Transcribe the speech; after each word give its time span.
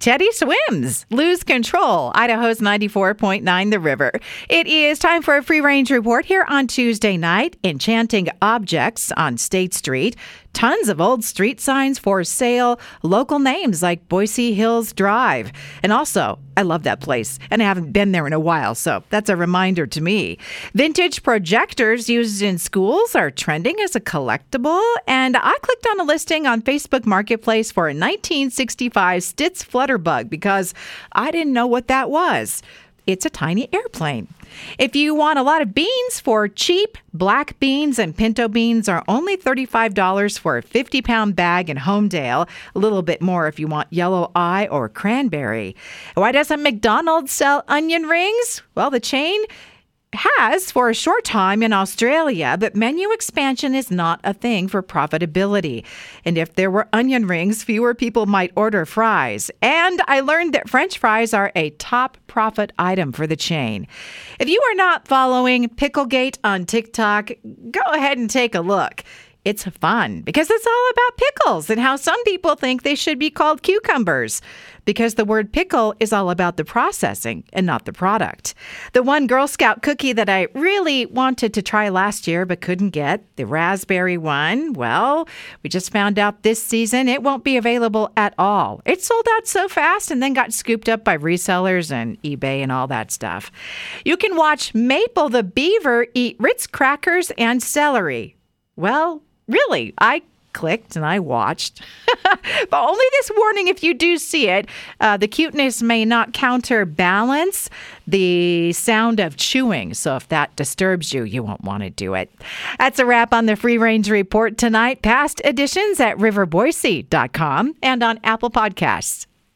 Teddy 0.00 0.32
swims, 0.32 1.04
lose 1.10 1.44
control. 1.44 2.10
Idaho's 2.14 2.60
94.9 2.60 3.70
The 3.70 3.78
River. 3.78 4.12
It 4.48 4.66
is 4.66 4.98
time 4.98 5.20
for 5.20 5.36
a 5.36 5.42
free 5.42 5.60
range 5.60 5.90
report 5.90 6.24
here 6.24 6.46
on 6.48 6.68
Tuesday 6.68 7.18
night. 7.18 7.58
Enchanting 7.62 8.28
objects 8.40 9.12
on 9.12 9.36
State 9.36 9.74
Street. 9.74 10.16
Tons 10.52 10.88
of 10.88 11.00
old 11.00 11.22
street 11.22 11.60
signs 11.60 11.98
for 11.98 12.24
sale, 12.24 12.80
local 13.02 13.38
names 13.38 13.82
like 13.82 14.08
Boise 14.08 14.52
Hills 14.52 14.92
Drive. 14.92 15.52
And 15.82 15.92
also, 15.92 16.40
I 16.56 16.62
love 16.62 16.82
that 16.82 17.00
place, 17.00 17.38
and 17.50 17.62
I 17.62 17.66
haven't 17.66 17.92
been 17.92 18.10
there 18.12 18.26
in 18.26 18.32
a 18.32 18.40
while, 18.40 18.74
so 18.74 19.04
that's 19.10 19.30
a 19.30 19.36
reminder 19.36 19.86
to 19.86 20.00
me. 20.00 20.38
Vintage 20.74 21.22
projectors 21.22 22.10
used 22.10 22.42
in 22.42 22.58
schools 22.58 23.14
are 23.14 23.30
trending 23.30 23.78
as 23.80 23.94
a 23.94 24.00
collectible, 24.00 24.82
and 25.06 25.36
I 25.36 25.56
clicked 25.62 25.86
on 25.86 26.00
a 26.00 26.04
listing 26.04 26.46
on 26.46 26.62
Facebook 26.62 27.06
Marketplace 27.06 27.70
for 27.70 27.84
a 27.84 27.94
1965 27.94 29.22
Stits 29.22 29.62
Flutterbug 29.90 30.30
because 30.30 30.74
I 31.12 31.30
didn't 31.30 31.52
know 31.52 31.66
what 31.66 31.88
that 31.88 32.10
was. 32.10 32.62
It's 33.06 33.26
a 33.26 33.30
tiny 33.30 33.68
airplane. 33.72 34.28
If 34.78 34.94
you 34.94 35.14
want 35.14 35.38
a 35.38 35.42
lot 35.42 35.62
of 35.62 35.74
beans 35.74 36.20
for 36.20 36.48
cheap, 36.48 36.98
black 37.14 37.58
beans 37.58 37.98
and 37.98 38.16
pinto 38.16 38.46
beans 38.46 38.88
are 38.88 39.04
only 39.08 39.36
$35 39.36 40.38
for 40.38 40.58
a 40.58 40.62
50 40.62 41.02
pound 41.02 41.34
bag 41.34 41.70
in 41.70 41.76
Homedale. 41.76 42.48
A 42.74 42.78
little 42.78 43.02
bit 43.02 43.22
more 43.22 43.48
if 43.48 43.58
you 43.58 43.66
want 43.66 43.92
yellow 43.92 44.30
eye 44.34 44.68
or 44.70 44.88
cranberry. 44.88 45.76
Why 46.14 46.30
doesn't 46.32 46.62
McDonald's 46.62 47.32
sell 47.32 47.64
onion 47.68 48.02
rings? 48.02 48.62
Well, 48.74 48.90
the 48.90 49.00
chain 49.00 49.40
has 50.12 50.70
for 50.70 50.90
a 50.90 50.94
short 50.94 51.24
time 51.24 51.62
in 51.62 51.72
Australia, 51.72 52.56
but 52.58 52.74
menu 52.74 53.10
expansion 53.12 53.74
is 53.74 53.90
not 53.90 54.20
a 54.24 54.34
thing 54.34 54.68
for 54.68 54.82
profitability. 54.82 55.84
And 56.24 56.36
if 56.36 56.54
there 56.54 56.70
were 56.70 56.88
onion 56.92 57.26
rings, 57.26 57.62
fewer 57.62 57.94
people 57.94 58.26
might 58.26 58.52
order 58.56 58.84
fries. 58.84 59.50
And 59.62 60.00
I 60.08 60.20
learned 60.20 60.52
that 60.54 60.68
French 60.68 60.98
fries 60.98 61.32
are 61.32 61.52
a 61.54 61.70
top 61.70 62.16
profit 62.26 62.72
item 62.78 63.12
for 63.12 63.26
the 63.26 63.36
chain. 63.36 63.86
If 64.38 64.48
you 64.48 64.60
are 64.70 64.74
not 64.74 65.06
following 65.06 65.68
Picklegate 65.68 66.38
on 66.42 66.66
TikTok, 66.66 67.30
go 67.70 67.82
ahead 67.92 68.18
and 68.18 68.28
take 68.28 68.54
a 68.54 68.60
look 68.60 69.04
it's 69.44 69.64
fun 69.64 70.20
because 70.20 70.50
it's 70.50 70.66
all 70.66 70.90
about 70.92 71.16
pickles 71.16 71.70
and 71.70 71.80
how 71.80 71.96
some 71.96 72.22
people 72.24 72.54
think 72.54 72.82
they 72.82 72.94
should 72.94 73.18
be 73.18 73.30
called 73.30 73.62
cucumbers 73.62 74.42
because 74.84 75.14
the 75.14 75.24
word 75.24 75.52
pickle 75.52 75.94
is 76.00 76.12
all 76.12 76.30
about 76.30 76.56
the 76.56 76.64
processing 76.64 77.44
and 77.52 77.64
not 77.64 77.84
the 77.84 77.92
product. 77.92 78.54
The 78.92 79.02
one 79.02 79.26
Girl 79.26 79.46
Scout 79.46 79.82
cookie 79.82 80.12
that 80.12 80.28
I 80.28 80.48
really 80.54 81.06
wanted 81.06 81.54
to 81.54 81.62
try 81.62 81.88
last 81.88 82.26
year 82.26 82.44
but 82.44 82.60
couldn't 82.60 82.90
get, 82.90 83.24
the 83.36 83.46
raspberry 83.46 84.18
one, 84.18 84.74
well, 84.74 85.28
we 85.62 85.70
just 85.70 85.92
found 85.92 86.18
out 86.18 86.42
this 86.42 86.62
season 86.62 87.08
it 87.08 87.22
won't 87.22 87.44
be 87.44 87.56
available 87.56 88.12
at 88.16 88.34
all. 88.36 88.82
It 88.84 89.02
sold 89.02 89.26
out 89.36 89.46
so 89.46 89.68
fast 89.68 90.10
and 90.10 90.22
then 90.22 90.34
got 90.34 90.52
scooped 90.52 90.88
up 90.88 91.04
by 91.04 91.16
resellers 91.16 91.90
and 91.90 92.20
eBay 92.22 92.62
and 92.62 92.72
all 92.72 92.86
that 92.88 93.10
stuff. 93.10 93.50
You 94.04 94.16
can 94.16 94.36
watch 94.36 94.74
Maple 94.74 95.28
the 95.28 95.42
beaver 95.42 96.06
eat 96.14 96.36
Ritz 96.38 96.66
crackers 96.66 97.30
and 97.38 97.62
celery. 97.62 98.36
Well, 98.76 99.22
really, 99.50 99.94
I 99.98 100.22
clicked 100.52 100.96
and 100.96 101.04
I 101.04 101.18
watched. 101.18 101.80
but 102.22 102.72
only 102.72 103.04
this 103.12 103.30
warning 103.36 103.68
if 103.68 103.82
you 103.82 103.94
do 103.94 104.18
see 104.18 104.48
it. 104.48 104.66
Uh, 105.00 105.16
the 105.16 105.28
cuteness 105.28 105.82
may 105.82 106.04
not 106.04 106.32
counterbalance 106.32 107.70
the 108.06 108.72
sound 108.72 109.20
of 109.20 109.36
chewing. 109.36 109.94
So 109.94 110.16
if 110.16 110.28
that 110.28 110.54
disturbs 110.56 111.12
you, 111.12 111.22
you 111.22 111.42
won't 111.42 111.62
want 111.62 111.82
to 111.82 111.90
do 111.90 112.14
it. 112.14 112.30
That's 112.78 112.98
a 112.98 113.06
wrap 113.06 113.32
on 113.32 113.46
the 113.46 113.56
Free 113.56 113.78
Range 113.78 114.08
Report 114.10 114.58
tonight. 114.58 115.02
Past 115.02 115.40
editions 115.44 116.00
at 116.00 116.16
riverboise.com 116.16 117.74
and 117.82 118.02
on 118.02 118.20
Apple 118.24 118.50
Podcasts. 118.50 119.26